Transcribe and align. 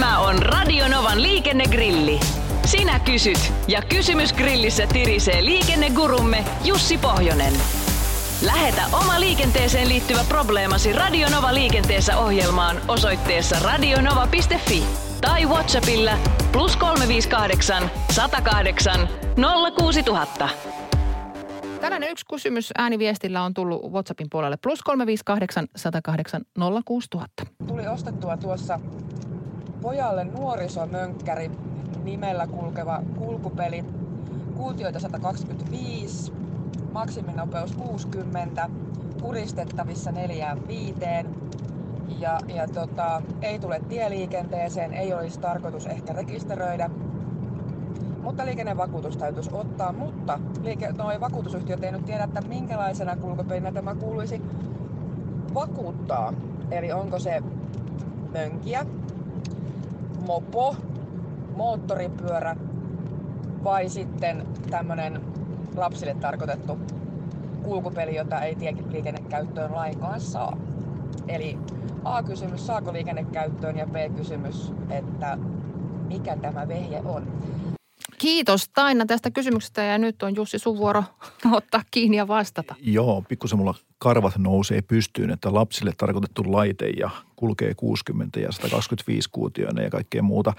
Tämä 0.00 0.18
on 0.18 0.42
Radionovan 0.42 1.22
liikennegrilli. 1.22 2.20
Sinä 2.64 3.00
kysyt 3.00 3.52
ja 3.68 3.82
kysymys 3.82 4.32
grillissä 4.32 4.86
tirisee 4.86 5.44
liikennegurumme 5.44 6.44
Jussi 6.64 6.98
Pohjonen. 6.98 7.52
Lähetä 8.46 8.82
oma 8.92 9.20
liikenteeseen 9.20 9.88
liittyvä 9.88 10.20
probleemasi 10.28 10.92
Radionova 10.92 11.54
liikenteessä 11.54 12.18
ohjelmaan 12.18 12.76
osoitteessa 12.88 13.56
radionova.fi 13.64 14.84
tai 15.20 15.46
Whatsappilla 15.46 16.12
plus 16.52 16.76
358 16.76 17.90
108 18.10 19.08
06000. 19.78 20.48
Tällainen 21.80 22.10
yksi 22.10 22.24
kysymys 22.30 22.70
ääniviestillä 22.78 23.42
on 23.42 23.54
tullut 23.54 23.92
WhatsAppin 23.92 24.26
puolelle. 24.30 24.56
Plus 24.56 24.82
358 24.82 25.68
108 25.76 26.42
06000. 26.84 27.46
Tuli 27.66 27.86
ostettua 27.86 28.36
tuossa 28.36 28.80
pojalle 29.82 30.24
nuorisomönkkäri 30.24 31.50
nimellä 32.04 32.46
kulkeva 32.46 33.02
kulkupeli. 33.18 33.84
Kuutioita 34.56 35.00
125, 35.00 36.32
maksiminopeus 36.92 37.74
60, 37.74 38.70
kuristettavissa 39.22 40.12
neljään 40.12 40.68
viiteen. 40.68 41.26
Ja, 42.18 42.38
ja 42.48 42.68
tota, 42.68 43.22
ei 43.42 43.58
tule 43.58 43.80
tieliikenteeseen, 43.88 44.94
ei 44.94 45.14
olisi 45.14 45.40
tarkoitus 45.40 45.86
ehkä 45.86 46.12
rekisteröidä 46.12 46.90
mutta 48.22 48.46
liikennevakuutus 48.46 49.16
täytyisi 49.16 49.50
ottaa, 49.52 49.92
mutta 49.92 50.40
liike, 50.62 50.92
noi 50.92 51.20
vakuutusyhtiöt 51.20 51.84
ei 51.84 51.92
nyt 51.92 52.04
tiedä, 52.04 52.24
että 52.24 52.40
minkälaisena 52.40 53.16
kulkupelinä 53.16 53.72
tämä 53.72 53.94
kuuluisi 53.94 54.42
vakuuttaa. 55.54 56.32
Eli 56.70 56.92
onko 56.92 57.18
se 57.18 57.42
mönkiä, 58.32 58.86
mopo, 60.26 60.76
moottoripyörä 61.56 62.56
vai 63.64 63.88
sitten 63.88 64.46
tämmöinen 64.70 65.20
lapsille 65.76 66.14
tarkoitettu 66.14 66.78
kulkupeli, 67.62 68.16
jota 68.16 68.40
ei 68.40 68.56
liikennekäyttöön 68.90 69.74
lainkaan 69.74 70.20
saa. 70.20 70.56
Eli 71.28 71.58
A-kysymys, 72.04 72.66
saako 72.66 72.92
liikennekäyttöön 72.92 73.76
ja 73.76 73.86
B-kysymys, 73.86 74.72
että 74.90 75.38
mikä 76.08 76.36
tämä 76.36 76.68
vehje 76.68 77.02
on. 77.04 77.26
Kiitos 78.20 78.68
Taina 78.68 79.06
tästä 79.06 79.30
kysymyksestä 79.30 79.82
ja 79.82 79.98
nyt 79.98 80.22
on 80.22 80.36
Jussi 80.36 80.58
sun 80.58 80.76
vuoro 80.76 81.04
ottaa 81.52 81.82
kiinni 81.90 82.16
ja 82.16 82.28
vastata. 82.28 82.74
Joo, 82.80 83.24
pikkusen 83.28 83.58
mulla 83.58 83.74
karvat 83.98 84.38
nousee 84.38 84.82
pystyyn, 84.82 85.30
että 85.30 85.54
lapsille 85.54 85.92
tarkoitettu 85.96 86.52
laite 86.52 86.88
ja 86.88 87.10
kulkee 87.36 87.74
60 87.74 88.40
ja 88.40 88.52
125 88.52 89.28
kuutioinen 89.32 89.84
ja 89.84 89.90
kaikkea 89.90 90.22
muuta. 90.22 90.52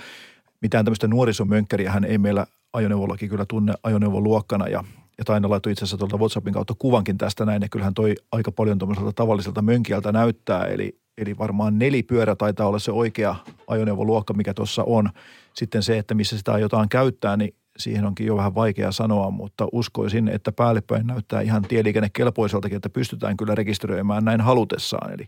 Mitään 0.62 0.86
tämmöistä 0.86 1.08
nuorisomönkkäriä 1.08 1.92
hän 1.92 2.04
ei 2.04 2.18
meillä 2.18 2.46
ajoneuvollakin 2.74 3.30
kyllä 3.30 3.46
tunne 3.46 3.74
ajoneuvoluokkana 3.84 4.68
ja 4.68 4.84
ja 5.18 5.26
Taina 5.26 5.50
laittoi 5.50 5.72
itse 5.72 5.84
asiassa 5.84 5.98
tuolta 5.98 6.18
WhatsAppin 6.18 6.54
kautta 6.54 6.74
kuvankin 6.80 7.18
tästä 7.18 7.46
näin, 7.46 7.62
ja 7.62 7.70
kyllähän 7.70 7.94
toi 7.94 8.16
aika 8.32 8.52
paljon 8.52 8.78
tuommoiselta 8.78 9.14
tavalliselta 9.14 9.62
mönkiältä 9.62 10.12
näyttää, 10.12 10.66
eli, 10.66 11.00
eli 11.18 11.38
varmaan 11.38 11.80
nelipyörä 11.80 12.36
taitaa 12.36 12.68
olla 12.68 12.80
se 12.80 12.92
oikea 12.92 13.36
ajoneuvoluokka, 13.72 14.34
mikä 14.34 14.54
tuossa 14.54 14.84
on. 14.84 15.10
Sitten 15.54 15.84
se, 15.84 15.98
että 15.98 16.14
missä 16.14 16.38
sitä 16.38 16.54
aiotaan 16.54 16.90
käyttää, 16.90 17.38
niin 17.38 17.56
siihen 17.78 18.06
onkin 18.06 18.28
jo 18.28 18.38
vähän 18.38 18.56
vaikea 18.56 18.92
sanoa, 18.92 19.32
mutta 19.32 19.68
uskoisin, 19.72 20.28
että 20.28 20.52
päällepäin 20.52 21.08
näyttää 21.08 21.42
ihan 21.42 21.62
tieliikennekelpoiseltakin, 21.62 22.76
että 22.76 22.90
pystytään 22.90 23.38
kyllä 23.38 23.56
rekisteröimään 23.56 24.26
näin 24.26 24.42
halutessaan. 24.42 25.14
Eli 25.14 25.28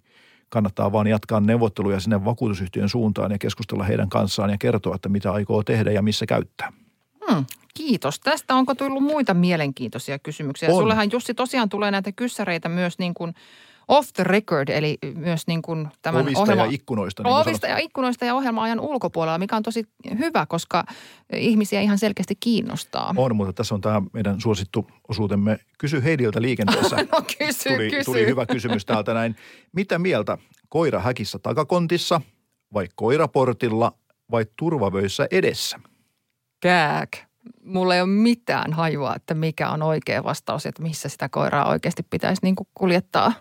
kannattaa 0.49 0.91
vaan 0.91 1.07
jatkaa 1.07 1.39
neuvotteluja 1.39 1.99
sinne 1.99 2.25
vakuutusyhtiön 2.25 2.89
suuntaan 2.89 3.31
ja 3.31 3.37
keskustella 3.37 3.83
heidän 3.83 4.09
kanssaan 4.09 4.49
ja 4.49 4.57
kertoa, 4.59 4.95
että 4.95 5.09
mitä 5.09 5.31
aikoo 5.31 5.63
tehdä 5.63 5.91
ja 5.91 6.01
missä 6.01 6.25
käyttää. 6.25 6.73
Hmm, 7.29 7.45
kiitos. 7.73 8.19
Tästä 8.19 8.55
onko 8.55 8.75
tullut 8.75 9.03
muita 9.03 9.33
mielenkiintoisia 9.33 10.19
kysymyksiä? 10.19 10.69
On. 10.69 10.75
Sullehan 10.75 11.11
Jussi 11.11 11.33
tosiaan 11.33 11.69
tulee 11.69 11.91
näitä 11.91 12.11
kyssäreitä 12.11 12.69
myös 12.69 12.99
niin 12.99 13.13
kuin 13.13 13.33
off 13.87 14.09
the 14.13 14.23
record, 14.23 14.69
eli 14.69 14.97
myös 15.15 15.47
niin 15.47 15.61
kuin 15.61 15.87
tämän 16.01 16.21
Ovista 16.21 16.41
ohjelma... 16.41 16.65
ja 16.65 16.71
ikkunoista. 16.71 17.23
Niin 17.23 17.33
Ovista 17.33 17.67
ja 17.67 17.77
ikkunoista 17.77 18.25
ja 18.25 18.35
ohjelma-ajan 18.35 18.79
ulkopuolella, 18.79 19.37
mikä 19.37 19.55
on 19.55 19.63
tosi 19.63 19.83
hyvä, 20.19 20.45
koska 20.45 20.83
ihmisiä 21.35 21.81
ihan 21.81 21.97
selkeästi 21.97 22.35
kiinnostaa. 22.39 23.13
On, 23.17 23.35
mutta 23.35 23.53
tässä 23.53 23.75
on 23.75 23.81
tämä 23.81 24.01
meidän 24.13 24.41
suosittu 24.41 24.87
osuutemme 25.07 25.59
Kysy 25.79 26.03
Heidiltä 26.03 26.41
liikenteessä. 26.41 26.95
No 27.11 27.21
kysy, 27.37 27.69
tuli, 27.69 27.89
kysy. 27.89 28.05
tuli 28.05 28.25
hyvä 28.25 28.45
kysymys 28.45 28.85
täältä 28.85 29.13
näin. 29.13 29.35
Mitä 29.71 29.99
mieltä? 29.99 30.37
Koira 30.69 30.99
häkissä 30.99 31.39
takakontissa 31.39 32.21
vai 32.73 32.87
koiraportilla 32.95 33.91
vai 34.31 34.45
turvavöissä 34.55 35.27
edessä? 35.31 35.79
Kääk. 36.59 37.09
Mulla 37.63 37.95
ei 37.95 38.01
ole 38.01 38.09
mitään 38.09 38.73
hajua, 38.73 39.15
että 39.15 39.33
mikä 39.33 39.69
on 39.69 39.81
oikea 39.81 40.23
vastaus, 40.23 40.65
että 40.65 40.83
missä 40.83 41.09
sitä 41.09 41.29
koiraa 41.29 41.69
oikeasti 41.69 42.03
pitäisi 42.09 42.41
niin 42.43 42.55
kuin 42.55 42.67
kuljettaa. 42.73 43.33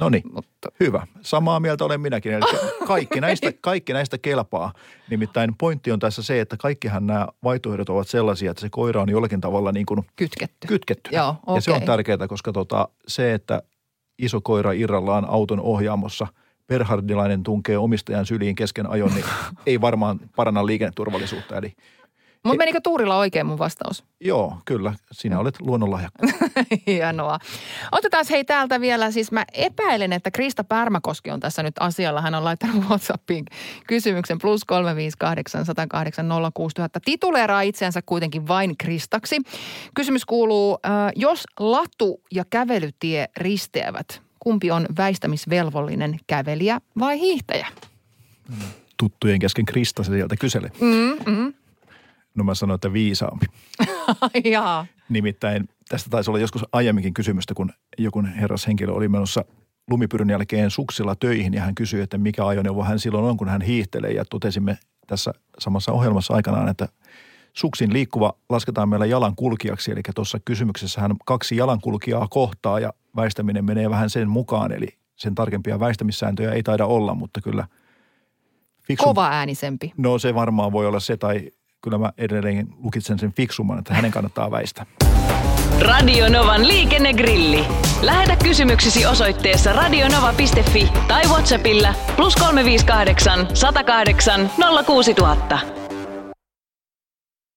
No 0.00 0.08
niin, 0.08 0.22
Mutta 0.32 0.68
hyvä. 0.80 1.06
Samaa 1.22 1.60
mieltä 1.60 1.84
olen 1.84 2.00
minäkin. 2.00 2.32
Eli 2.32 2.42
kaikki 2.86 3.20
näistä, 3.20 3.52
kaikki 3.60 3.92
näistä 3.92 4.18
kelpaa. 4.18 4.72
Nimittäin 5.10 5.54
pointti 5.58 5.92
on 5.92 5.98
tässä 5.98 6.22
se, 6.22 6.40
että 6.40 6.56
kaikkihan 6.56 7.06
nämä 7.06 7.28
vaihtoehdot 7.44 7.88
ovat 7.88 8.08
sellaisia, 8.08 8.50
että 8.50 8.60
se 8.60 8.68
koira 8.70 9.02
on 9.02 9.10
jollakin 9.10 9.40
tavalla 9.40 9.72
niin 9.72 9.86
kuin 9.86 10.06
kytketty. 10.16 10.66
kytketty. 10.66 11.10
Joo, 11.16 11.36
Ja 11.54 11.60
se 11.60 11.72
on 11.72 11.82
tärkeää, 11.82 12.28
koska 12.28 12.52
tota, 12.52 12.88
se, 13.08 13.34
että 13.34 13.62
iso 14.18 14.40
koira 14.40 14.72
irrallaan 14.72 15.24
auton 15.28 15.60
ohjaamossa, 15.60 16.26
perhardilainen 16.66 17.42
tunkee 17.42 17.78
omistajan 17.78 18.26
syliin 18.26 18.54
kesken 18.54 18.90
ajon, 18.90 19.14
niin 19.14 19.24
ei 19.66 19.80
varmaan 19.80 20.20
paranna 20.36 20.66
liikenneturvallisuutta. 20.66 21.56
Eli 21.56 21.72
Mutta 22.44 22.58
menikö 22.58 22.80
Tuurilla 22.82 23.16
oikein 23.16 23.46
mun 23.46 23.58
vastaus? 23.58 24.04
joo, 24.20 24.56
kyllä, 24.64 24.94
sinä 25.12 25.38
olet 25.38 25.60
luonnonlahjakka. 25.60 26.26
Hienoa. 26.86 27.38
Otetaan 27.92 28.24
hei 28.30 28.44
täältä 28.44 28.80
vielä, 28.80 29.10
siis 29.10 29.32
mä 29.32 29.44
epäilen, 29.52 30.12
että 30.12 30.30
Krista 30.30 30.64
Pärmäkoski 30.64 31.30
on 31.30 31.40
tässä 31.40 31.62
nyt 31.62 31.74
asialla. 31.80 32.20
Hän 32.20 32.34
on 32.34 32.44
laittanut 32.44 32.84
WhatsAppiin 32.88 33.44
kysymyksen 33.86 34.38
plus 34.38 34.64
358 34.64 35.64
108 35.64 36.28
06000. 36.54 37.00
Tituleeraa 37.04 37.62
itseänsä 37.62 38.02
kuitenkin 38.02 38.48
vain 38.48 38.76
Kristaksi. 38.76 39.36
Kysymys 39.94 40.24
kuuluu, 40.24 40.78
äh, 40.86 41.12
jos 41.16 41.44
latu 41.60 42.22
ja 42.32 42.44
kävelytie 42.50 43.26
risteävät, 43.36 44.22
kumpi 44.38 44.70
on 44.70 44.86
väistämisvelvollinen 44.96 46.20
kävelijä 46.26 46.80
vai 46.98 47.20
hiihtäjä? 47.20 47.66
Tuttujen 48.96 49.38
kesken 49.38 49.64
Krista 49.64 50.02
se 50.02 50.12
sieltä 50.12 50.36
kyseli. 50.36 50.68
Mm, 50.80 51.32
mm. 51.32 51.49
No 52.34 52.44
mä 52.44 52.54
sanoin, 52.54 52.74
että 52.74 52.92
viisaampi. 52.92 53.46
Jaa. 54.50 54.86
Nimittäin 55.08 55.68
tästä 55.88 56.10
taisi 56.10 56.30
olla 56.30 56.38
joskus 56.38 56.64
aiemminkin 56.72 57.14
kysymystä, 57.14 57.54
kun 57.54 57.72
joku 57.98 58.22
herrashenkilö 58.40 58.92
oli 58.92 59.08
menossa 59.08 59.44
lumipyryn 59.90 60.30
jälkeen 60.30 60.70
suksilla 60.70 61.16
töihin 61.16 61.54
ja 61.54 61.62
hän 61.62 61.74
kysyi, 61.74 62.00
että 62.00 62.18
mikä 62.18 62.46
ajoneuvo 62.46 62.84
hän 62.84 62.98
silloin 62.98 63.24
on, 63.24 63.36
kun 63.36 63.48
hän 63.48 63.62
hiihtelee. 63.62 64.10
Ja 64.10 64.24
totesimme 64.24 64.78
tässä 65.06 65.32
samassa 65.58 65.92
ohjelmassa 65.92 66.34
aikanaan, 66.34 66.68
että 66.68 66.88
suksin 67.52 67.92
liikkuva 67.92 68.34
lasketaan 68.48 68.88
meillä 68.88 69.06
jalankulkijaksi. 69.06 69.92
Eli 69.92 70.00
tuossa 70.14 70.38
kysymyksessä 70.44 71.00
hän 71.00 71.16
kaksi 71.24 71.56
jalankulkijaa 71.56 72.26
kohtaa 72.30 72.80
ja 72.80 72.92
väistäminen 73.16 73.64
menee 73.64 73.90
vähän 73.90 74.10
sen 74.10 74.28
mukaan. 74.28 74.72
Eli 74.72 74.88
sen 75.16 75.34
tarkempia 75.34 75.80
väistämissääntöjä 75.80 76.52
ei 76.52 76.62
taida 76.62 76.86
olla, 76.86 77.14
mutta 77.14 77.40
kyllä 77.40 77.66
fiksun, 78.82 79.08
Kova 79.08 79.28
äänisempi. 79.28 79.92
No 79.96 80.18
se 80.18 80.34
varmaan 80.34 80.72
voi 80.72 80.86
olla 80.86 81.00
se 81.00 81.16
tai 81.16 81.50
kyllä 81.82 81.98
mä 81.98 82.12
edelleen 82.18 82.68
lukitsen 82.82 83.18
sen 83.18 83.32
fiksumman, 83.32 83.78
että 83.78 83.94
hänen 83.94 84.10
kannattaa 84.10 84.50
väistää. 84.50 84.86
Radio 85.80 86.28
Novan 86.28 86.68
liikennegrilli. 86.68 87.64
Lähetä 88.02 88.36
kysymyksesi 88.36 89.06
osoitteessa 89.06 89.72
radionova.fi 89.72 90.92
tai 91.08 91.22
Whatsappilla 91.26 91.94
plus 92.16 92.36
358 92.36 93.46
108 93.54 94.50
06000. 94.86 95.79